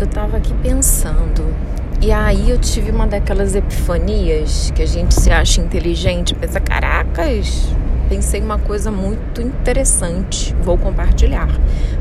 eu 0.00 0.06
tava 0.06 0.38
aqui 0.38 0.54
pensando. 0.54 1.54
E 2.00 2.10
aí 2.10 2.48
eu 2.48 2.58
tive 2.58 2.90
uma 2.90 3.06
daquelas 3.06 3.54
epifanias 3.54 4.70
que 4.74 4.80
a 4.82 4.86
gente 4.86 5.14
se 5.14 5.30
acha 5.30 5.60
inteligente, 5.60 6.34
pensa, 6.34 6.58
caracas, 6.58 7.68
pensei 8.08 8.40
uma 8.40 8.58
coisa 8.58 8.90
muito 8.90 9.42
interessante, 9.42 10.56
vou 10.62 10.78
compartilhar. 10.78 11.48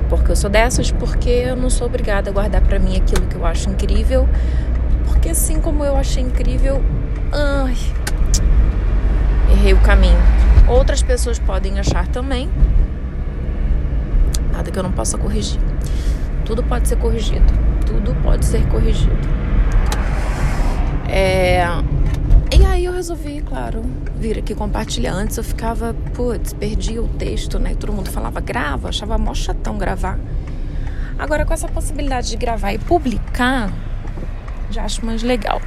Porque 0.08 0.31
eu 0.31 0.35
sou 0.38 0.49
dessas, 0.49 0.92
porque 0.92 1.29
eu 1.29 1.58
não 1.58 1.70
sou 1.70 1.88
obrigada 1.88 2.29
a 2.29 2.33
guardar 2.33 2.62
para 2.62 2.79
mim 2.79 2.96
aquilo 2.96 3.28
que 3.28 3.35
eu 3.35 3.46
acho 3.46 3.70
incrível, 3.70 4.28
porque 5.06 5.29
assim 5.29 5.60
como 5.60 5.84
eu 5.84 5.97
achei 5.97 6.24
incrível, 6.24 6.81
ai, 7.34 7.76
errei 9.52 9.74
o 9.74 9.79
caminho. 9.81 10.18
Outras 10.70 11.04
pessoas 11.04 11.38
podem 11.38 11.78
achar 11.78 12.08
também, 12.08 12.50
nada 14.54 14.72
que 14.72 14.79
eu 14.79 14.84
não 14.84 14.92
possa 14.94 15.18
corrigir. 15.18 15.60
Tudo 16.45 16.63
pode 16.63 16.88
ser 16.88 16.95
corrigido, 16.95 17.69
tudo 17.90 18.16
pode 18.22 18.46
ser 18.46 18.66
corrigido. 18.68 19.18
É, 21.08 21.66
e 22.56 22.64
aí 22.64 22.86
eu 22.86 22.94
resolvi, 22.94 23.42
claro, 23.42 23.84
vir 24.16 24.38
aqui 24.38 24.54
compartilhar. 24.54 25.14
Antes 25.14 25.38
eu 25.38 25.44
ficava, 25.44 25.96
putz, 26.14 26.54
perdi 26.54 27.00
o 27.00 27.08
texto, 27.08 27.58
né? 27.58 27.72
E 27.72 27.76
todo 27.76 27.92
mundo 27.92 28.12
falava 28.12 28.40
grava, 28.40 28.90
achava 28.90 29.18
mó 29.18 29.34
chatão 29.34 29.78
gravar. 29.78 30.20
Agora 31.18 31.46
com 31.46 31.54
essa 31.54 31.68
possibilidade 31.68 32.30
de 32.30 32.38
gravar 32.38 32.74
e 32.74 32.78
publicar, 32.78 33.74
já 34.70 34.84
acho 34.84 35.04
mais 35.04 35.24
legal. 35.24 35.60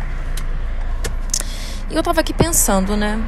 E 1.91 1.95
eu 1.95 2.03
tava 2.05 2.21
aqui 2.21 2.33
pensando, 2.33 2.97
né? 2.97 3.21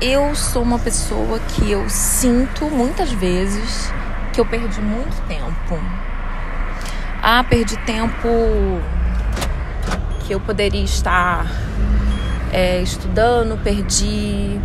Eu 0.00 0.34
sou 0.36 0.62
uma 0.62 0.78
pessoa 0.78 1.40
que 1.40 1.70
eu 1.70 1.90
sinto 1.90 2.66
muitas 2.66 3.10
vezes 3.12 3.92
que 4.32 4.40
eu 4.40 4.46
perdi 4.46 4.80
muito 4.80 5.26
tempo. 5.26 6.05
Ah, 7.28 7.42
perdi 7.42 7.76
tempo 7.78 8.28
que 10.20 10.32
eu 10.32 10.38
poderia 10.38 10.84
estar 10.84 11.44
é, 12.52 12.80
estudando, 12.80 13.60
perdi 13.64 14.60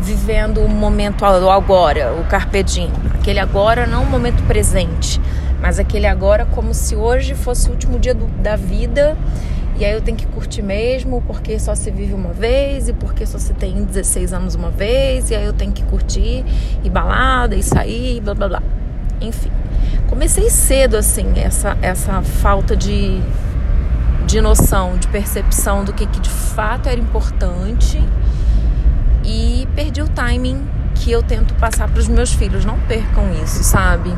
vivendo 0.00 0.62
o 0.62 0.68
momento 0.68 1.26
agora, 1.26 2.14
o 2.14 2.24
carpe 2.24 2.62
diem. 2.62 2.90
Aquele 3.20 3.38
agora 3.38 3.86
não 3.86 4.04
o 4.04 4.06
momento 4.06 4.42
presente, 4.44 5.20
mas 5.60 5.78
aquele 5.78 6.06
agora 6.06 6.46
como 6.46 6.72
se 6.72 6.96
hoje 6.96 7.34
fosse 7.34 7.68
o 7.68 7.72
último 7.72 7.98
dia 7.98 8.14
do, 8.14 8.28
da 8.40 8.56
vida 8.56 9.14
e 9.76 9.84
aí 9.84 9.92
eu 9.92 10.00
tenho 10.00 10.16
que 10.16 10.26
curtir 10.28 10.62
mesmo, 10.62 11.22
porque 11.26 11.58
só 11.58 11.74
se 11.74 11.90
vive 11.90 12.14
uma 12.14 12.32
vez 12.32 12.88
e 12.88 12.94
porque 12.94 13.26
só 13.26 13.36
se 13.36 13.52
tem 13.52 13.84
16 13.84 14.32
anos 14.32 14.54
uma 14.54 14.70
vez, 14.70 15.28
e 15.28 15.34
aí 15.34 15.44
eu 15.44 15.52
tenho 15.52 15.72
que 15.72 15.82
curtir 15.82 16.46
e 16.82 16.88
balada 16.88 17.54
e 17.54 17.62
sair, 17.62 18.22
blá 18.22 18.32
blá 18.32 18.48
blá. 18.48 18.62
Enfim, 19.20 19.50
comecei 20.08 20.50
cedo 20.50 20.96
assim 20.96 21.32
essa 21.36 21.76
essa 21.82 22.22
falta 22.22 22.76
de 22.76 23.20
de 24.26 24.40
noção, 24.40 24.96
de 24.96 25.06
percepção 25.08 25.84
do 25.84 25.92
que, 25.92 26.06
que 26.06 26.18
de 26.18 26.30
fato 26.30 26.88
era 26.88 26.98
importante 26.98 28.02
e 29.24 29.68
perdi 29.74 30.02
o 30.02 30.08
timing 30.08 30.66
que 30.94 31.10
eu 31.10 31.22
tento 31.22 31.54
passar 31.54 31.88
para 31.88 32.00
os 32.00 32.08
meus 32.08 32.32
filhos. 32.32 32.64
Não 32.64 32.78
percam 32.80 33.32
isso, 33.42 33.62
sabe? 33.62 34.12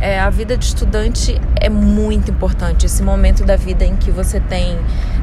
É, 0.00 0.20
a 0.20 0.30
vida 0.30 0.56
de 0.56 0.64
estudante 0.64 1.40
é 1.60 1.68
muito 1.68 2.30
importante. 2.30 2.86
Esse 2.86 3.02
momento 3.02 3.44
da 3.44 3.56
vida 3.56 3.84
em 3.84 3.96
que 3.96 4.10
você 4.10 4.40
tem 4.40 4.78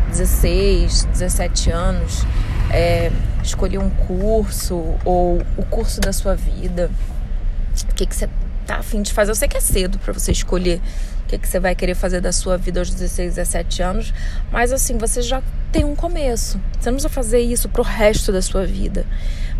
16, 0.09 1.05
17 1.11 1.71
anos, 1.71 2.25
é, 2.69 3.11
escolher 3.41 3.77
um 3.77 3.89
curso 3.89 4.95
ou 5.03 5.41
o 5.57 5.65
curso 5.65 6.01
da 6.01 6.11
sua 6.11 6.35
vida. 6.35 6.89
O 7.89 7.93
que, 7.93 8.05
que 8.05 8.15
você 8.15 8.29
tá 8.65 8.77
afim 8.77 9.01
de 9.01 9.13
fazer? 9.13 9.31
Eu 9.31 9.35
sei 9.35 9.47
que 9.47 9.57
é 9.57 9.61
cedo 9.61 9.97
para 9.99 10.13
você 10.13 10.31
escolher 10.31 10.81
o 11.23 11.27
que, 11.27 11.37
que 11.37 11.47
você 11.47 11.59
vai 11.59 11.73
querer 11.73 11.95
fazer 11.95 12.21
da 12.21 12.31
sua 12.31 12.57
vida 12.57 12.79
aos 12.79 12.89
16, 12.89 13.35
17 13.35 13.81
anos, 13.81 14.13
mas 14.51 14.71
assim, 14.71 14.97
você 14.97 15.21
já 15.21 15.41
tem 15.71 15.83
um 15.83 15.95
começo. 15.95 16.59
Você 16.79 16.89
não 16.89 16.95
precisa 16.95 17.09
fazer 17.09 17.39
isso 17.39 17.67
pro 17.69 17.83
resto 17.83 18.31
da 18.31 18.41
sua 18.41 18.65
vida. 18.65 19.05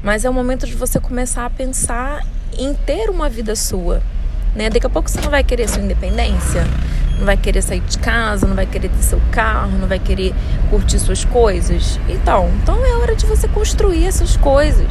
Mas 0.04 0.24
é 0.24 0.30
o 0.30 0.34
momento 0.34 0.68
de 0.68 0.76
você 0.76 1.00
começar 1.00 1.46
a 1.46 1.50
pensar 1.50 2.26
em 2.58 2.74
ter 2.74 3.10
uma 3.10 3.28
vida 3.28 3.56
sua. 3.56 4.02
Né? 4.56 4.70
Daqui 4.70 4.86
a 4.86 4.90
pouco 4.90 5.10
você 5.10 5.20
não 5.20 5.30
vai 5.30 5.44
querer 5.44 5.68
sua 5.68 5.82
independência, 5.82 6.64
não 7.18 7.26
vai 7.26 7.36
querer 7.36 7.62
sair 7.62 7.82
de 7.82 7.98
casa, 7.98 8.48
não 8.48 8.56
vai 8.56 8.66
querer 8.66 8.90
ter 8.90 9.04
seu 9.04 9.22
carro, 9.32 9.78
não 9.78 9.88
vai 9.88 10.00
querer 10.00 10.34
curtir 10.70 11.00
suas 11.00 11.26
coisas. 11.26 12.00
Então, 12.08 12.50
então 12.62 12.86
é 12.86 12.96
hora 12.98 13.16
de 13.16 13.26
você 13.26 13.48
construir 13.48 14.06
essas 14.06 14.38
coisas. 14.38 14.88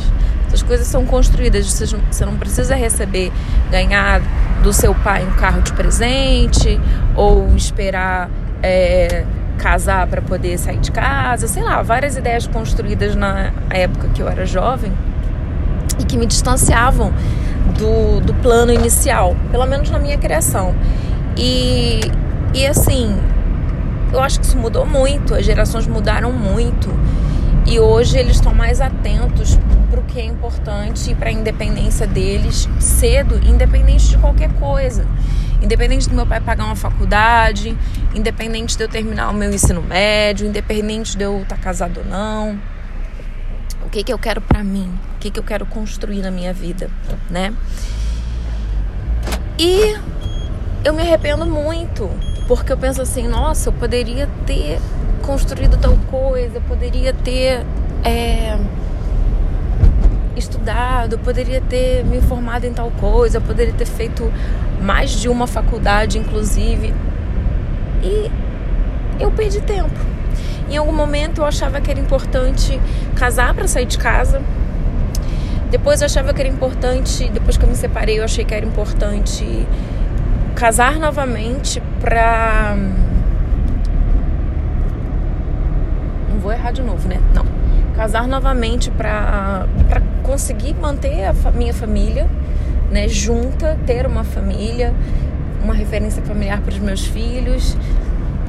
Essas 0.55 0.63
coisas 0.63 0.87
são 0.87 1.05
construídas, 1.05 1.67
você 1.67 2.25
não 2.25 2.37
precisa 2.37 2.77
receber, 2.77 3.33
ganhar 3.73 4.23
do 4.63 4.73
seu 4.73 4.95
pai 4.95 5.27
um 5.27 5.33
carro 5.33 5.61
de 5.61 5.73
presente 5.73 6.81
ou 7.17 7.57
esperar 7.57 8.31
é, 8.63 9.25
casar 9.59 10.07
para 10.07 10.23
poder 10.23 10.57
sair 10.57 10.79
de 10.79 10.93
casa, 10.93 11.49
sei 11.49 11.61
lá, 11.61 11.83
várias 11.83 12.17
ideias 12.17 12.47
construídas 12.47 13.17
na 13.17 13.53
época 13.69 14.09
que 14.15 14.23
eu 14.23 14.29
era 14.29 14.47
jovem 14.47 14.93
e 15.99 16.05
que 16.05 16.17
me 16.17 16.25
distanciavam 16.25 17.13
do, 17.77 18.21
do 18.21 18.33
plano 18.35 18.73
inicial, 18.73 19.35
pelo 19.51 19.67
menos 19.67 19.91
na 19.91 19.99
minha 19.99 20.19
criação. 20.19 20.73
E, 21.37 22.01
e 22.55 22.65
assim, 22.65 23.13
eu 24.13 24.21
acho 24.21 24.39
que 24.39 24.47
isso 24.47 24.57
mudou 24.57 24.87
muito, 24.87 25.35
as 25.35 25.45
gerações 25.45 25.85
mudaram 25.89 26.31
muito. 26.31 26.89
E 27.67 27.81
hoje 27.81 28.19
eles 28.19 28.37
estão 28.37 28.55
mais 28.55 28.81
atentos 28.81 29.59
para 29.91 29.99
o 29.99 30.03
que 30.05 30.21
é 30.21 30.25
importante 30.25 31.11
e 31.11 31.15
para 31.15 31.31
a 31.31 31.33
independência 31.33 32.07
deles 32.07 32.69
cedo, 32.79 33.41
independente 33.47 34.11
de 34.11 34.19
qualquer 34.19 34.53
coisa. 34.55 35.07
Independente 35.63 36.09
do 36.09 36.15
meu 36.15 36.27
pai 36.27 36.41
pagar 36.41 36.67
uma 36.67 36.77
faculdade, 36.77 37.77
independente 38.15 38.77
de 38.77 38.85
eu 38.85 38.89
terminar 38.89 39.31
o 39.31 39.35
meu 39.35 39.51
ensino 39.51 39.81
médio, 39.81 40.47
independente 40.47 41.17
de 41.17 41.25
eu 41.25 41.41
estar 41.41 41.57
tá 41.57 41.63
casado 41.63 42.01
ou 42.01 42.05
não. 42.05 42.61
O 43.87 43.89
que, 43.89 44.05
que 44.05 44.13
eu 44.13 44.19
quero 44.19 44.43
para 44.43 44.63
mim? 44.63 44.93
O 45.17 45.19
que, 45.19 45.31
que 45.31 45.39
eu 45.39 45.45
quero 45.45 45.65
construir 45.65 46.21
na 46.21 46.31
minha 46.31 46.53
vida, 46.53 46.91
né? 47.31 47.55
E 49.59 49.97
eu 50.85 50.93
me 50.93 51.01
arrependo 51.01 51.47
muito, 51.47 52.11
porque 52.47 52.71
eu 52.71 52.77
penso 52.77 53.01
assim, 53.01 53.27
nossa, 53.27 53.71
eu 53.71 53.73
poderia 53.73 54.29
ter 54.45 54.79
construído 55.25 55.77
tal 55.79 55.97
coisa, 56.11 56.61
poderia 56.61 57.13
ter 57.13 57.65
é, 58.05 58.59
estudado, 60.37 61.19
poderia 61.19 61.61
ter 61.61 62.05
me 62.05 62.21
formado 62.21 62.65
em 62.65 62.73
tal 62.73 62.91
coisa, 62.91 63.41
poderia 63.41 63.73
ter 63.73 63.87
feito 63.87 64.33
mais 64.81 65.11
de 65.11 65.29
uma 65.29 65.47
faculdade, 65.47 66.19
inclusive. 66.19 66.95
E 68.03 68.31
eu 69.19 69.31
perdi 69.31 69.61
tempo. 69.61 69.99
Em 70.69 70.77
algum 70.77 70.93
momento 70.93 71.41
eu 71.41 71.45
achava 71.45 71.81
que 71.81 71.91
era 71.91 72.01
importante 72.01 72.81
casar 73.17 73.55
para 73.55 73.67
sair 73.67 73.87
de 73.87 73.99
casa. 73.99 74.43
Depois 75.71 76.01
eu 76.01 76.07
achava 76.07 76.33
que 76.33 76.41
era 76.41 76.49
importante, 76.49 77.29
depois 77.31 77.57
que 77.57 77.65
eu 77.65 77.69
me 77.69 77.77
separei, 77.77 78.19
eu 78.19 78.25
achei 78.25 78.45
que 78.45 78.55
era 78.55 78.65
importante 78.65 79.67
casar 80.55 80.99
novamente 80.99 81.83
para 82.01 82.77
de 86.71 86.83
novo, 86.83 87.09
né? 87.09 87.21
Não. 87.35 87.45
Casar 87.95 88.27
novamente 88.27 88.91
para 88.91 89.67
conseguir 90.23 90.75
manter 90.75 91.25
a 91.25 91.51
minha 91.53 91.73
família, 91.73 92.29
né? 92.91 93.09
Junta, 93.09 93.79
ter 93.87 94.07
uma 94.07 94.25
família, 94.25 94.93
uma 95.63 95.75
referência 95.75 96.23
familiar 96.23 96.61
para 96.61 96.73
os 96.73 96.79
meus 96.79 97.07
filhos. 97.07 97.77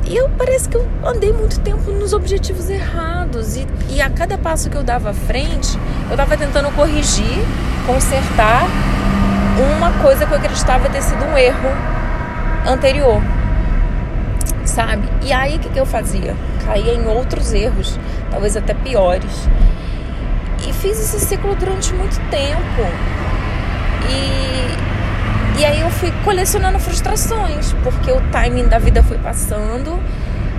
E 0.07 0.15
eu 0.15 0.29
parece 0.37 0.69
que 0.69 0.77
eu 0.77 0.87
andei 1.03 1.33
muito 1.33 1.59
tempo 1.59 1.91
nos 1.91 2.13
objetivos 2.13 2.69
errados. 2.69 3.55
E, 3.55 3.67
e 3.89 4.01
a 4.01 4.09
cada 4.09 4.37
passo 4.37 4.69
que 4.69 4.77
eu 4.77 4.83
dava 4.83 5.11
à 5.11 5.13
frente, 5.13 5.77
eu 6.05 6.11
estava 6.11 6.37
tentando 6.37 6.71
corrigir, 6.75 7.43
consertar 7.85 8.65
uma 9.77 9.91
coisa 10.03 10.25
que 10.25 10.31
eu 10.31 10.37
acreditava 10.37 10.89
ter 10.89 11.01
sido 11.01 11.23
um 11.23 11.37
erro 11.37 11.69
anterior 12.67 13.22
sabe? 14.67 15.07
E 15.23 15.31
aí 15.31 15.55
o 15.55 15.59
que, 15.59 15.69
que 15.69 15.79
eu 15.79 15.85
fazia? 15.85 16.35
Caía 16.66 16.94
em 16.94 17.06
outros 17.08 17.53
erros, 17.53 18.00
talvez 18.32 18.58
até 18.58 18.73
piores. 18.73 19.47
E 20.67 20.73
fiz 20.73 21.00
esse 21.00 21.20
ciclo 21.20 21.56
durante 21.56 21.94
muito 21.94 22.20
tempo. 22.29 22.82
E, 24.09 25.59
e 25.62 25.66
aí 25.66 25.82
eu 25.82 25.90
fui 25.90 26.12
colecionando 26.23 26.79
frustrações, 26.79 27.73
porque 27.84 28.12
o 28.12 28.22
timing 28.32 28.67
da 28.67 28.79
vida 28.79 29.03
foi 29.03 29.17
passando. 29.17 30.00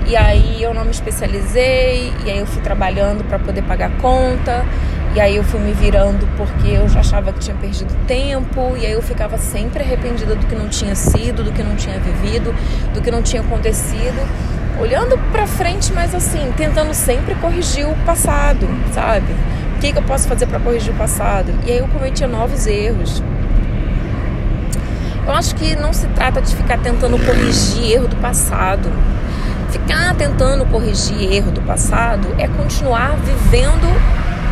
E 0.07 0.17
aí 0.17 0.63
eu 0.63 0.73
não 0.73 0.85
me 0.85 0.93
especializei, 0.93 2.13
e 2.25 2.31
aí 2.31 2.39
eu 2.39 2.47
fui 2.47 2.63
trabalhando 2.63 3.25
para 3.25 3.39
poder 3.41 3.63
pagar 3.63 3.91
conta. 3.99 4.65
E 5.17 5.21
aí 5.21 5.37
eu 5.37 5.43
fui 5.43 5.59
me 5.59 5.73
virando 5.73 6.29
porque 6.37 6.69
eu 6.69 6.87
já 6.91 7.01
achava 7.01 7.33
que 7.33 7.39
tinha 7.39 7.57
perdido 7.57 7.93
tempo, 8.07 8.77
e 8.77 8.85
aí 8.85 8.93
eu 8.93 9.01
ficava 9.01 9.39
sempre 9.39 9.83
arrependida 9.83 10.35
do 10.35 10.47
que 10.47 10.55
não 10.55 10.69
tinha 10.69 10.95
sido, 10.95 11.43
do 11.43 11.51
que 11.53 11.63
não 11.63 11.75
tinha 11.75 11.99
vivido, 11.99 12.55
do 12.93 13.01
que 13.01 13.11
não 13.11 13.23
tinha 13.23 13.41
acontecido, 13.41 14.21
olhando 14.79 15.19
para 15.33 15.47
frente, 15.47 15.93
mas 15.93 16.15
assim, 16.15 16.53
tentando 16.57 16.93
sempre 16.95 17.35
corrigir 17.37 17.89
o 17.89 17.95
passado, 18.05 18.69
sabe? 18.93 19.33
O 19.77 19.79
que, 19.79 19.93
que 19.93 19.99
eu 19.99 20.03
posso 20.03 20.29
fazer 20.29 20.47
para 20.47 20.59
corrigir 20.61 20.93
o 20.93 20.97
passado? 20.97 21.53
E 21.67 21.73
aí 21.73 21.79
eu 21.79 21.89
cometia 21.89 22.27
novos 22.27 22.67
erros. 22.67 23.23
Eu 25.27 25.33
acho 25.33 25.55
que 25.57 25.75
não 25.75 25.93
se 25.93 26.07
trata 26.09 26.41
de 26.41 26.55
ficar 26.55 26.79
tentando 26.79 27.19
corrigir 27.19 27.93
erro 27.93 28.09
do 28.09 28.17
passado. 28.17 28.91
Ficar 29.71 30.15
tentando 30.15 30.65
corrigir 30.67 31.33
erro 31.33 31.51
do 31.51 31.61
passado 31.63 32.29
é 32.39 32.47
continuar 32.47 33.17
vivendo 33.17 33.87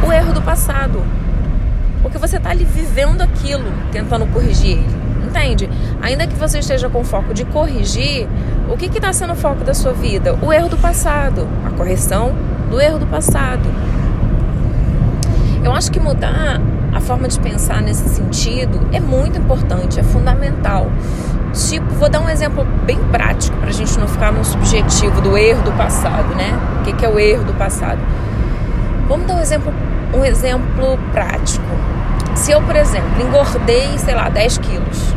o 0.06 0.12
erro 0.12 0.32
do 0.32 0.42
passado. 0.42 1.02
Porque 2.02 2.18
você 2.18 2.36
está 2.36 2.50
ali 2.50 2.64
vivendo 2.64 3.22
aquilo, 3.22 3.64
tentando 3.92 4.26
corrigir 4.26 4.78
ele. 4.78 5.03
Entende? 5.34 5.68
Ainda 6.00 6.28
que 6.28 6.36
você 6.36 6.60
esteja 6.60 6.88
com 6.88 7.02
foco 7.02 7.34
de 7.34 7.44
corrigir, 7.44 8.28
o 8.68 8.76
que 8.76 8.86
está 8.86 9.12
sendo 9.12 9.32
o 9.32 9.36
foco 9.36 9.64
da 9.64 9.74
sua 9.74 9.92
vida? 9.92 10.38
O 10.40 10.52
erro 10.52 10.68
do 10.68 10.76
passado, 10.76 11.48
a 11.66 11.70
correção 11.70 12.32
do 12.70 12.80
erro 12.80 13.00
do 13.00 13.06
passado. 13.06 13.68
Eu 15.64 15.72
acho 15.72 15.90
que 15.90 15.98
mudar 15.98 16.60
a 16.94 17.00
forma 17.00 17.26
de 17.26 17.40
pensar 17.40 17.82
nesse 17.82 18.08
sentido 18.10 18.80
é 18.92 19.00
muito 19.00 19.36
importante, 19.36 19.98
é 19.98 20.04
fundamental. 20.04 20.86
Tipo, 21.52 21.92
vou 21.94 22.08
dar 22.08 22.20
um 22.20 22.28
exemplo 22.28 22.64
bem 22.86 22.98
prático 23.10 23.56
para 23.56 23.70
a 23.70 23.72
gente 23.72 23.98
não 23.98 24.06
ficar 24.06 24.32
no 24.32 24.44
subjetivo 24.44 25.20
do 25.20 25.36
erro 25.36 25.62
do 25.64 25.72
passado, 25.72 26.32
né? 26.36 26.56
O 26.80 26.84
que 26.94 27.04
é 27.04 27.08
o 27.08 27.18
erro 27.18 27.42
do 27.42 27.54
passado? 27.54 27.98
Vamos 29.08 29.26
dar 29.26 29.34
um 29.34 29.40
exemplo, 29.40 29.74
um 30.14 30.24
exemplo 30.24 30.96
prático. 31.12 31.66
Se 32.36 32.52
eu, 32.52 32.62
por 32.62 32.76
exemplo, 32.76 33.20
engordei, 33.20 33.98
sei 33.98 34.14
lá, 34.14 34.28
10 34.28 34.58
quilos 34.58 35.13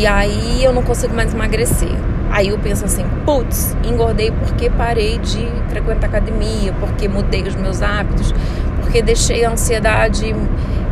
e 0.00 0.06
aí 0.06 0.64
eu 0.64 0.72
não 0.72 0.82
consigo 0.82 1.14
mais 1.14 1.34
emagrecer. 1.34 1.92
Aí 2.30 2.48
eu 2.48 2.58
penso 2.58 2.86
assim, 2.86 3.04
putz, 3.26 3.76
engordei 3.84 4.30
porque 4.30 4.70
parei 4.70 5.18
de 5.18 5.46
frequentar 5.68 6.06
academia, 6.06 6.72
porque 6.80 7.06
mudei 7.06 7.42
os 7.42 7.54
meus 7.54 7.82
hábitos, 7.82 8.32
porque 8.80 9.02
deixei 9.02 9.44
a 9.44 9.50
ansiedade 9.50 10.34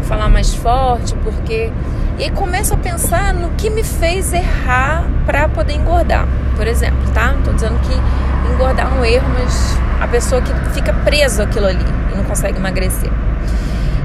falar 0.02 0.28
mais 0.28 0.54
forte, 0.54 1.14
porque. 1.24 1.72
E 2.18 2.30
começo 2.32 2.74
a 2.74 2.76
pensar 2.76 3.32
no 3.32 3.48
que 3.52 3.70
me 3.70 3.82
fez 3.82 4.34
errar 4.34 5.08
para 5.24 5.48
poder 5.48 5.72
engordar. 5.72 6.28
Por 6.54 6.66
exemplo, 6.66 7.10
tá? 7.14 7.32
Não 7.32 7.42
tô 7.44 7.52
dizendo 7.52 7.80
que 7.80 8.52
engordar 8.52 8.92
é 8.94 9.00
um 9.00 9.04
erro, 9.06 9.28
mas 9.32 9.78
a 10.02 10.06
pessoa 10.06 10.42
que 10.42 10.52
fica 10.74 10.92
presa 10.92 11.44
aquilo 11.44 11.64
ali 11.64 11.84
e 12.12 12.16
não 12.16 12.24
consegue 12.24 12.58
emagrecer. 12.58 13.10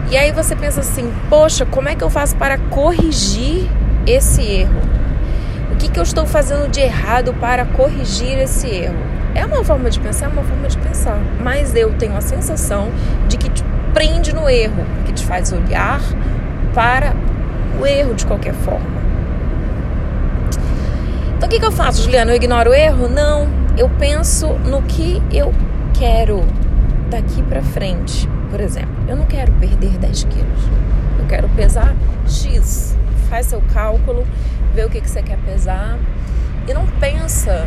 E 0.09 0.15
aí 0.15 0.31
você 0.31 0.55
pensa 0.55 0.79
assim, 0.79 1.11
poxa, 1.29 1.65
como 1.65 1.89
é 1.89 1.95
que 1.95 2.05
eu 2.05 2.09
faço 2.09 2.37
para 2.37 2.57
corrigir 2.57 3.69
esse 4.07 4.41
erro? 4.41 4.92
Que, 5.83 5.89
que 5.89 5.99
eu 5.99 6.03
estou 6.03 6.25
fazendo 6.25 6.71
de 6.71 6.79
errado 6.79 7.33
para 7.41 7.65
corrigir 7.65 8.39
esse 8.39 8.69
erro? 8.69 8.95
É 9.35 9.45
uma 9.45 9.65
forma 9.65 9.89
de 9.89 9.99
pensar, 9.99 10.27
é 10.27 10.29
uma 10.29 10.41
forma 10.41 10.65
de 10.69 10.77
pensar. 10.77 11.19
Mas 11.41 11.75
eu 11.75 11.91
tenho 11.95 12.15
a 12.15 12.21
sensação 12.21 12.89
de 13.27 13.35
que 13.35 13.49
te 13.49 13.61
prende 13.93 14.33
no 14.33 14.49
erro, 14.49 14.85
que 15.05 15.11
te 15.11 15.25
faz 15.25 15.51
olhar 15.51 15.99
para 16.73 17.13
o 17.81 17.85
erro 17.85 18.13
de 18.13 18.25
qualquer 18.25 18.53
forma. 18.53 19.03
Então 21.35 21.49
o 21.49 21.51
que, 21.51 21.59
que 21.59 21.65
eu 21.65 21.71
faço, 21.71 22.03
Juliana? 22.03 22.31
Eu 22.31 22.37
ignoro 22.37 22.69
o 22.69 22.73
erro? 22.73 23.09
Não. 23.09 23.49
Eu 23.77 23.89
penso 23.89 24.53
no 24.65 24.83
que 24.83 25.21
eu 25.33 25.53
quero 25.93 26.45
daqui 27.09 27.43
para 27.43 27.61
frente. 27.61 28.29
Por 28.49 28.61
exemplo, 28.61 28.95
eu 29.05 29.17
não 29.17 29.25
quero 29.25 29.51
perder 29.53 29.97
10 29.97 30.23
quilos. 30.23 30.63
Eu 31.19 31.25
quero 31.25 31.49
pesar 31.49 31.93
X. 32.25 32.95
Faz 33.33 33.47
seu 33.47 33.63
cálculo, 33.73 34.27
vê 34.75 34.85
o 34.85 34.89
que, 34.91 35.01
que 35.01 35.09
você 35.09 35.23
quer 35.23 35.39
pesar. 35.39 35.97
E 36.67 36.71
não 36.71 36.85
pensa 36.99 37.65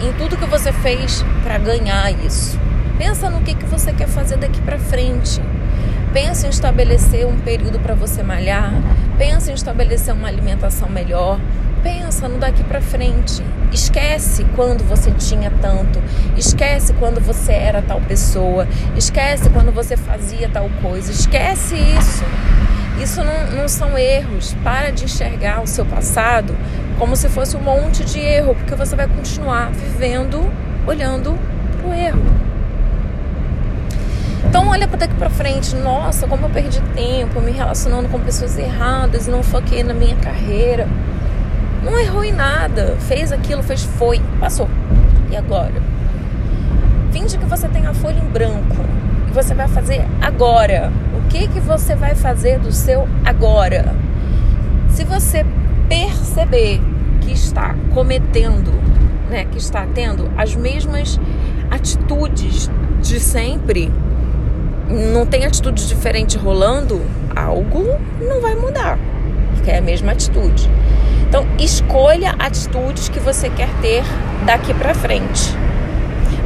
em 0.00 0.12
tudo 0.12 0.36
que 0.36 0.46
você 0.46 0.72
fez 0.72 1.24
para 1.42 1.58
ganhar 1.58 2.12
isso. 2.24 2.56
Pensa 2.96 3.28
no 3.28 3.40
que, 3.40 3.56
que 3.56 3.64
você 3.64 3.92
quer 3.92 4.06
fazer 4.06 4.36
daqui 4.36 4.60
para 4.60 4.78
frente. 4.78 5.42
Pensa 6.12 6.46
em 6.46 6.50
estabelecer 6.50 7.26
um 7.26 7.40
período 7.40 7.80
para 7.80 7.96
você 7.96 8.22
malhar. 8.22 8.72
Pensa 9.18 9.50
em 9.50 9.54
estabelecer 9.54 10.14
uma 10.14 10.28
alimentação 10.28 10.88
melhor. 10.88 11.40
Pensa 11.82 12.28
no 12.28 12.38
daqui 12.38 12.62
para 12.62 12.80
frente. 12.80 13.42
Esquece 13.72 14.46
quando 14.54 14.84
você 14.84 15.10
tinha 15.10 15.50
tanto. 15.60 16.00
Esquece 16.36 16.94
quando 17.00 17.20
você 17.20 17.50
era 17.50 17.82
tal 17.82 18.00
pessoa. 18.00 18.68
Esquece 18.96 19.50
quando 19.50 19.72
você 19.72 19.96
fazia 19.96 20.48
tal 20.48 20.70
coisa. 20.80 21.10
Esquece 21.10 21.74
isso. 21.74 22.24
Isso 23.00 23.22
não, 23.22 23.50
não 23.56 23.68
são 23.68 23.96
erros. 23.96 24.54
Para 24.62 24.90
de 24.90 25.04
enxergar 25.04 25.62
o 25.62 25.66
seu 25.66 25.84
passado 25.84 26.54
como 26.98 27.16
se 27.16 27.28
fosse 27.28 27.56
um 27.56 27.60
monte 27.60 28.04
de 28.04 28.20
erro, 28.20 28.54
porque 28.54 28.74
você 28.74 28.94
vai 28.94 29.08
continuar 29.08 29.70
vivendo 29.72 30.50
olhando 30.86 31.38
para 31.80 31.88
o 31.88 31.94
erro. 31.94 32.22
Então 34.48 34.68
olha 34.68 34.86
para 34.86 34.98
daqui 34.98 35.14
para 35.14 35.30
frente, 35.30 35.74
nossa, 35.76 36.26
como 36.26 36.46
eu 36.46 36.50
perdi 36.50 36.80
tempo 36.94 37.40
me 37.40 37.52
relacionando 37.52 38.08
com 38.08 38.20
pessoas 38.20 38.58
erradas 38.58 39.26
e 39.26 39.30
não 39.30 39.42
foquei 39.42 39.82
na 39.82 39.94
minha 39.94 40.16
carreira. 40.16 40.86
Não 41.82 41.98
errou 41.98 42.22
em 42.22 42.32
nada. 42.32 42.96
Fez 43.08 43.32
aquilo, 43.32 43.62
fez, 43.62 43.82
foi, 43.82 44.20
passou. 44.38 44.68
E 45.30 45.36
agora? 45.36 45.82
Finge 47.10 47.38
que 47.38 47.44
você 47.46 47.68
tem 47.68 47.86
a 47.86 47.94
folha 47.94 48.18
em 48.18 48.28
branco. 48.28 48.76
Você 49.32 49.54
vai 49.54 49.66
fazer 49.66 50.04
agora. 50.20 50.92
O 51.16 51.28
que, 51.28 51.48
que 51.48 51.58
você 51.58 51.94
vai 51.94 52.14
fazer 52.14 52.58
do 52.58 52.70
seu 52.70 53.08
agora? 53.24 53.94
Se 54.90 55.04
você 55.04 55.46
perceber 55.88 56.80
que 57.22 57.32
está 57.32 57.74
cometendo, 57.94 58.70
né, 59.30 59.46
que 59.46 59.56
está 59.56 59.86
tendo 59.94 60.30
as 60.36 60.54
mesmas 60.54 61.18
atitudes 61.70 62.70
de 63.00 63.18
sempre, 63.18 63.90
não 64.88 65.24
tem 65.24 65.46
atitude 65.46 65.88
diferente 65.88 66.36
rolando, 66.36 67.00
algo 67.34 67.98
não 68.20 68.38
vai 68.42 68.54
mudar, 68.54 68.98
porque 69.54 69.70
é 69.70 69.78
a 69.78 69.82
mesma 69.82 70.12
atitude. 70.12 70.68
Então, 71.26 71.46
escolha 71.58 72.34
atitudes 72.38 73.08
que 73.08 73.18
você 73.18 73.48
quer 73.48 73.70
ter 73.80 74.04
daqui 74.44 74.74
para 74.74 74.92
frente. 74.92 75.56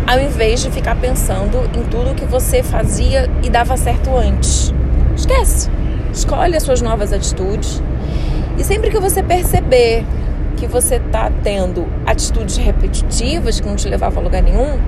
Ao 0.06 0.20
invés 0.20 0.62
de 0.62 0.70
ficar 0.70 0.94
pensando 0.94 1.68
em 1.76 1.82
tudo 1.82 2.14
que 2.14 2.24
você 2.24 2.62
fazia 2.62 3.28
e 3.42 3.50
dava 3.50 3.76
certo 3.76 4.16
antes. 4.16 4.72
Esquece. 5.16 5.68
Escolhe 6.12 6.56
as 6.56 6.62
suas 6.62 6.80
novas 6.80 7.12
atitudes. 7.12 7.82
E 8.56 8.62
sempre 8.62 8.88
que 8.90 9.00
você 9.00 9.20
perceber 9.20 10.04
que 10.56 10.68
você 10.68 10.96
está 10.96 11.30
tendo 11.42 11.88
atitudes 12.06 12.56
repetitivas 12.56 13.58
que 13.58 13.66
não 13.66 13.74
te 13.74 13.88
levavam 13.88 14.20
a 14.20 14.24
lugar 14.24 14.42
nenhum, 14.44 14.78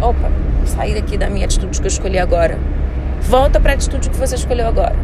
opa, 0.00 0.30
sair 0.64 0.94
daqui 0.94 1.18
da 1.18 1.28
minha 1.28 1.44
atitude 1.44 1.78
que 1.78 1.86
eu 1.86 1.90
escolhi 1.90 2.18
agora. 2.18 2.58
Volta 3.20 3.60
para 3.60 3.72
a 3.72 3.74
atitude 3.74 4.08
que 4.08 4.16
você 4.16 4.34
escolheu 4.34 4.66
agora. 4.66 4.96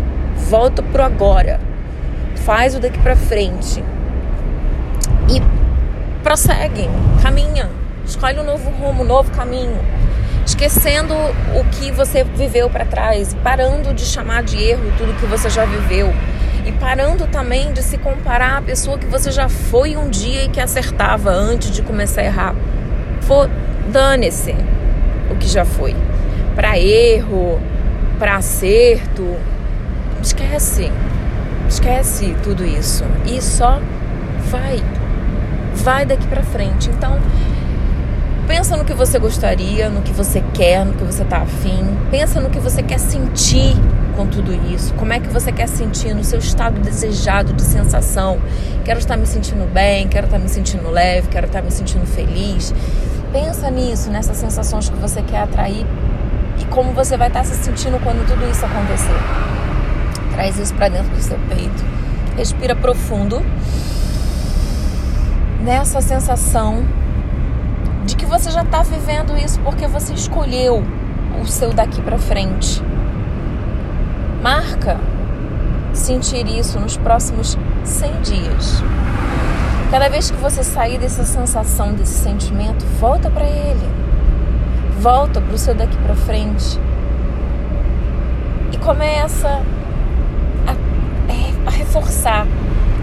Volta 0.48 0.82
pro 0.82 1.02
agora. 1.02 1.60
Faz 2.34 2.74
o 2.74 2.80
daqui 2.80 2.98
para 2.98 3.14
frente 3.14 3.84
e 5.28 5.42
prossegue, 6.22 6.88
caminha, 7.22 7.68
escolhe 8.10 8.40
um 8.40 8.44
novo 8.44 8.70
rumo, 8.70 9.02
um 9.02 9.06
novo 9.06 9.30
caminho, 9.30 9.78
esquecendo 10.44 11.14
o 11.14 11.64
que 11.70 11.92
você 11.92 12.24
viveu 12.24 12.68
para 12.68 12.84
trás, 12.84 13.34
parando 13.42 13.94
de 13.94 14.04
chamar 14.04 14.42
de 14.42 14.60
erro 14.60 14.82
tudo 14.98 15.14
que 15.14 15.26
você 15.26 15.48
já 15.48 15.64
viveu 15.64 16.12
e 16.66 16.72
parando 16.72 17.26
também 17.26 17.72
de 17.72 17.82
se 17.82 17.96
comparar 17.96 18.58
à 18.58 18.62
pessoa 18.62 18.98
que 18.98 19.06
você 19.06 19.30
já 19.30 19.48
foi 19.48 19.96
um 19.96 20.10
dia 20.10 20.44
e 20.44 20.48
que 20.48 20.60
acertava 20.60 21.30
antes 21.30 21.70
de 21.70 21.82
começar 21.82 22.22
a 22.22 22.24
errar. 22.24 22.54
Dane-se 23.92 24.54
o 25.30 25.36
que 25.36 25.46
já 25.46 25.64
foi. 25.64 25.94
Para 26.54 26.78
erro, 26.78 27.60
para 28.18 28.36
acerto, 28.36 29.36
esquece. 30.20 30.90
Esquece 31.68 32.34
tudo 32.42 32.64
isso 32.64 33.04
e 33.24 33.40
só 33.40 33.80
vai 34.50 34.82
vai 35.72 36.04
daqui 36.04 36.26
para 36.26 36.42
frente. 36.42 36.90
Então, 36.90 37.18
pensa 38.50 38.76
no 38.76 38.84
que 38.84 38.92
você 38.92 39.16
gostaria, 39.16 39.88
no 39.88 40.02
que 40.02 40.12
você 40.12 40.42
quer, 40.52 40.84
no 40.84 40.94
que 40.94 41.04
você 41.04 41.24
tá 41.24 41.36
afim. 41.36 41.86
Pensa 42.10 42.40
no 42.40 42.50
que 42.50 42.58
você 42.58 42.82
quer 42.82 42.98
sentir 42.98 43.76
com 44.16 44.26
tudo 44.26 44.52
isso. 44.74 44.92
Como 44.94 45.12
é 45.12 45.20
que 45.20 45.28
você 45.28 45.52
quer 45.52 45.68
sentir 45.68 46.12
no 46.16 46.24
seu 46.24 46.40
estado 46.40 46.80
desejado 46.80 47.52
de 47.52 47.62
sensação? 47.62 48.40
Quero 48.84 48.98
estar 48.98 49.16
me 49.16 49.24
sentindo 49.24 49.72
bem, 49.72 50.08
quero 50.08 50.26
estar 50.26 50.40
me 50.40 50.48
sentindo 50.48 50.90
leve, 50.90 51.28
quero 51.28 51.46
estar 51.46 51.62
me 51.62 51.70
sentindo 51.70 52.04
feliz. 52.04 52.74
Pensa 53.32 53.70
nisso, 53.70 54.10
nessas 54.10 54.36
sensações 54.36 54.88
que 54.88 54.96
você 54.96 55.22
quer 55.22 55.42
atrair 55.42 55.86
e 56.58 56.64
como 56.64 56.92
você 56.92 57.16
vai 57.16 57.28
estar 57.28 57.44
se 57.44 57.54
sentindo 57.54 58.02
quando 58.02 58.26
tudo 58.26 58.50
isso 58.50 58.66
acontecer. 58.66 59.20
Traz 60.34 60.58
isso 60.58 60.74
para 60.74 60.88
dentro 60.88 61.14
do 61.14 61.22
seu 61.22 61.38
peito. 61.48 61.84
Respira 62.36 62.74
profundo 62.74 63.46
nessa 65.62 66.00
sensação 66.00 66.84
de 68.10 68.16
que 68.16 68.26
você 68.26 68.50
já 68.50 68.62
está 68.62 68.82
vivendo 68.82 69.36
isso 69.36 69.60
porque 69.60 69.86
você 69.86 70.12
escolheu 70.12 70.82
o 71.40 71.46
seu 71.46 71.72
daqui 71.72 72.02
para 72.02 72.18
frente. 72.18 72.82
Marca 74.42 74.98
sentir 75.92 76.44
isso 76.48 76.80
nos 76.80 76.96
próximos 76.96 77.56
100 77.84 78.20
dias. 78.22 78.82
Cada 79.92 80.08
vez 80.08 80.28
que 80.28 80.36
você 80.38 80.64
sair 80.64 80.98
dessa 80.98 81.24
sensação, 81.24 81.92
desse 81.94 82.14
sentimento, 82.14 82.84
volta 82.98 83.30
para 83.30 83.44
ele. 83.44 83.88
Volta 84.98 85.40
para 85.40 85.54
o 85.54 85.58
seu 85.58 85.74
daqui 85.74 85.96
para 85.98 86.16
frente. 86.16 86.80
E 88.72 88.78
começa 88.78 89.62
a, 90.66 90.72
é, 91.32 91.68
a 91.68 91.70
reforçar 91.70 92.44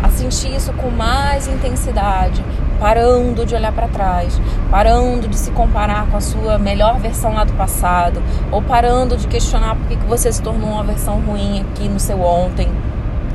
a 0.03 0.09
sentir 0.09 0.53
isso 0.53 0.73
com 0.73 0.89
mais 0.89 1.47
intensidade, 1.47 2.43
parando 2.79 3.45
de 3.45 3.55
olhar 3.55 3.71
para 3.71 3.87
trás, 3.87 4.39
parando 4.69 5.27
de 5.27 5.37
se 5.37 5.51
comparar 5.51 6.07
com 6.07 6.17
a 6.17 6.21
sua 6.21 6.57
melhor 6.57 6.99
versão 6.99 7.33
lá 7.33 7.43
do 7.43 7.53
passado, 7.53 8.21
ou 8.51 8.61
parando 8.61 9.17
de 9.17 9.27
questionar 9.27 9.75
por 9.75 9.87
que, 9.87 9.95
você 10.07 10.31
se 10.31 10.41
tornou 10.41 10.71
uma 10.71 10.83
versão 10.83 11.19
ruim 11.19 11.61
aqui 11.61 11.87
no 11.89 11.99
seu 11.99 12.21
ontem. 12.21 12.69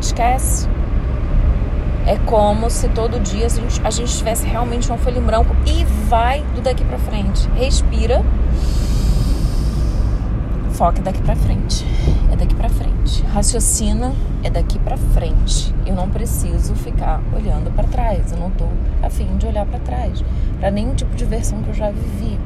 Esquece. 0.01 0.69
É 2.07 2.17
como 2.27 2.69
se 2.69 2.89
todo 2.89 3.21
dia 3.21 3.47
a 3.47 3.49
gente, 3.49 3.81
a 3.85 3.91
gente 3.91 4.17
tivesse 4.17 4.47
realmente 4.47 4.89
uma 4.89 4.99
folha 4.99 5.19
em 5.19 5.23
branco 5.23 5.55
e 5.67 5.85
vai 5.85 6.43
do 6.55 6.61
daqui 6.61 6.85
para 6.85 6.99
frente. 6.99 7.49
Respira. 7.55 8.25
Foca 10.73 11.01
daqui 11.01 11.23
para 11.23 11.37
frente. 11.37 11.87
É 12.33 12.37
daqui 12.37 12.55
para 12.55 12.71
frente. 12.71 13.23
Raciocina 13.27 14.15
é 14.43 14.49
daqui 14.49 14.79
para 14.79 14.97
frente. 14.97 15.73
Eu 15.85 15.95
não 15.95 16.09
preciso 16.09 16.75
ficar 16.75 17.21
olhando 17.37 17.71
para 17.77 17.87
trás. 17.87 18.33
Eu 18.33 18.39
não 18.39 18.51
tô 18.51 18.65
afim 19.03 19.37
de 19.37 19.47
olhar 19.47 19.67
para 19.67 19.79
trás 19.79 20.25
para 20.59 20.71
nenhum 20.71 20.95
tipo 20.95 21.15
de 21.15 21.27
versão 21.27 21.62
que 21.62 21.69
eu 21.69 21.75
já 21.75 21.91
vivi. 21.91 22.39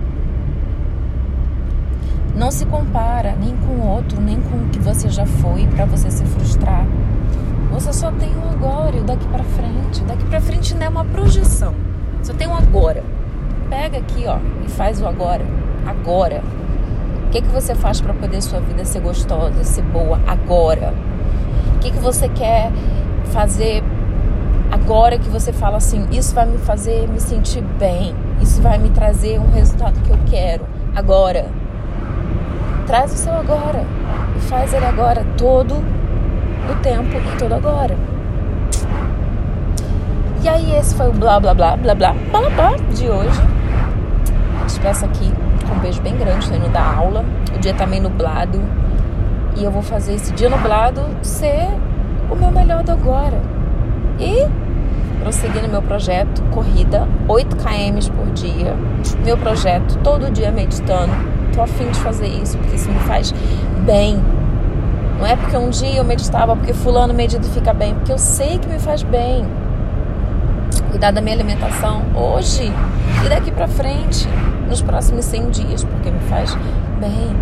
Não 2.35 2.51
se 2.51 2.67
compara 2.67 3.37
nem 3.39 3.57
com 3.59 3.75
o 3.75 3.87
outro, 3.87 4.21
nem 4.21 4.41
com 4.41 4.57
o 4.57 4.69
que 4.71 4.81
você 4.81 5.09
já 5.09 5.25
foi 5.25 5.69
para 5.69 5.85
você 5.85 6.11
se 6.11 6.25
frustrar. 6.25 6.85
Você 7.71 7.93
só 7.93 8.11
tem 8.11 8.31
o 8.31 8.49
agora 8.49 8.97
e 8.97 9.01
o 9.01 9.05
daqui 9.05 9.29
para 9.29 9.45
frente. 9.45 10.03
Daqui 10.03 10.25
para 10.25 10.41
frente 10.41 10.75
não 10.75 10.87
é 10.87 10.89
uma 10.89 11.05
projeção. 11.05 11.75
Só 12.25 12.35
tem 12.35 12.49
o 12.49 12.55
agora. 12.55 13.05
Pega 13.71 13.99
aqui, 13.99 14.25
ó, 14.27 14.39
e 14.65 14.69
faz 14.69 15.01
o 15.01 15.07
agora. 15.07 15.47
Agora. 15.87 16.43
O 17.27 17.31
que, 17.31 17.43
que 17.43 17.49
você 17.49 17.75
faz 17.75 18.01
para 18.01 18.15
poder 18.15 18.41
sua 18.41 18.61
vida 18.61 18.85
ser 18.85 19.01
gostosa, 19.01 19.63
ser 19.65 19.83
boa 19.83 20.21
agora? 20.27 20.95
O 21.75 21.79
que, 21.81 21.91
que 21.91 21.99
você 21.99 22.29
quer 22.29 22.71
fazer 23.33 23.83
agora 24.71 25.19
que 25.19 25.29
você 25.29 25.53
fala 25.53 25.77
assim, 25.77 26.07
isso 26.13 26.35
vai 26.35 26.47
me 26.47 26.59
fazer 26.59 27.09
me 27.09 27.21
sentir 27.21 27.63
bem, 27.79 28.15
isso 28.41 28.63
vai 28.63 28.79
me 28.79 28.91
trazer 28.91 29.41
um 29.41 29.51
resultado 29.51 30.01
que 30.01 30.11
eu 30.11 30.19
quero 30.27 30.65
agora. 30.95 31.47
Traz 32.87 33.13
o 33.13 33.17
seu 33.17 33.33
agora 33.33 33.85
e 34.37 34.41
faz 34.43 34.73
ele 34.73 34.87
agora 34.87 35.27
todo 35.37 35.75
o 35.75 36.75
tempo 36.83 37.17
e 37.17 37.39
todo 37.39 37.53
agora. 37.53 37.97
E 40.43 40.49
aí 40.49 40.77
esse 40.77 40.95
foi 40.95 41.09
o 41.09 41.13
blá 41.13 41.41
blá 41.41 41.53
blá 41.53 41.77
blá 41.77 41.95
blá 41.95 42.15
blá 42.31 42.51
blá 42.51 42.77
de 42.95 43.09
hoje. 43.09 43.41
Expresso 44.67 45.05
aqui 45.05 45.33
com 45.67 45.75
um 45.75 45.79
beijo 45.79 46.01
bem 46.03 46.17
grande, 46.17 46.49
tô 46.49 46.55
indo 46.55 46.69
dar 46.69 46.97
aula. 46.97 47.25
O 47.55 47.59
dia 47.59 47.75
tá 47.75 47.87
meio 47.87 48.03
nublado. 48.03 48.61
E 49.57 49.65
eu 49.65 49.71
vou 49.71 49.83
fazer 49.83 50.15
esse 50.15 50.33
dia 50.33 50.49
nublado 50.49 51.03
ser 51.23 51.69
o 52.31 52.35
meu 52.35 52.51
melhor 52.51 52.83
do 52.83 52.93
agora. 52.93 53.41
E 54.19 54.47
prosseguir 55.21 55.63
no 55.63 55.69
meu 55.69 55.83
projeto 55.83 56.43
Corrida 56.51 57.09
8 57.29 57.57
km 57.57 58.11
por 58.17 58.33
dia. 58.33 58.75
Meu 59.25 59.37
projeto, 59.37 59.99
todo 60.03 60.31
dia 60.31 60.51
meditando. 60.51 61.13
Tô 61.55 61.63
afim 61.63 61.91
de 61.91 61.99
fazer 62.01 62.27
isso 62.27 62.59
porque 62.59 62.77
isso 62.77 62.91
me 62.91 62.99
faz 63.01 63.33
bem 63.85 64.21
não 65.19 65.27
é 65.27 65.35
porque 65.35 65.57
um 65.57 65.71
dia 65.71 65.97
eu 65.97 66.05
meditava, 66.05 66.55
porque 66.55 66.75
fulano 66.75 67.15
medita 67.15 67.47
e 67.47 67.51
fica 67.51 67.73
bem, 67.73 67.95
porque 67.95 68.13
eu 68.13 68.19
sei 68.19 68.59
que 68.59 68.69
me 68.69 68.79
faz 68.79 69.03
bem. 69.03 69.47
Cuidar 70.91 71.11
da 71.11 71.21
minha 71.21 71.35
alimentação 71.35 72.03
hoje 72.15 72.71
e 73.25 73.29
daqui 73.29 73.51
para 73.51 73.67
frente, 73.67 74.29
nos 74.69 74.83
próximos 74.83 75.25
100 75.25 75.51
dias, 75.51 75.85
porque 75.85 76.11
me 76.11 76.21
faz 76.21 76.55
bem. 77.01 77.37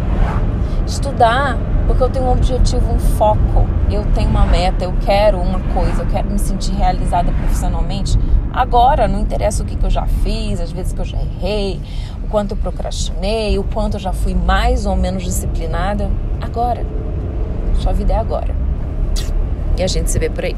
Estudar, 0.87 1.57
porque 1.87 2.03
eu 2.03 2.11
tenho 2.11 2.27
um 2.27 2.33
objetivo, 2.33 2.93
um 2.93 2.99
foco. 2.99 3.67
Eu 3.91 4.05
tenho 4.15 4.29
uma 4.29 4.47
meta, 4.47 4.85
eu 4.85 4.95
quero 5.05 5.39
uma 5.39 5.61
coisa, 5.73 6.03
eu 6.03 6.07
quero 6.07 6.31
me 6.31 6.39
sentir 6.39 6.75
realizada 6.75 7.33
profissionalmente. 7.33 8.19
Agora, 8.53 9.09
não 9.09 9.21
interessa 9.21 9.63
o 9.63 9.67
que, 9.67 9.77
que 9.77 9.85
eu 9.85 9.91
já 9.91 10.07
fiz, 10.07 10.61
as 10.61 10.71
vezes 10.71 10.93
que 10.93 11.01
eu 11.01 11.05
já 11.05 11.19
errei, 11.19 11.81
o 12.23 12.29
quanto 12.29 12.53
eu 12.53 12.57
procrastinei, 12.57 13.59
o 13.59 13.65
quanto 13.65 13.95
eu 13.95 14.01
já 14.01 14.13
fui 14.13 14.35
mais 14.35 14.87
ou 14.87 14.95
menos 14.95 15.25
disciplinada. 15.25 16.11
Agora. 16.41 16.85
Sua 17.81 17.93
vida 17.93 18.13
é 18.13 18.17
agora. 18.17 18.55
E 19.77 19.83
a 19.83 19.87
gente 19.87 20.11
se 20.11 20.19
vê 20.19 20.31
por 20.31 20.45
aí. 20.45 20.55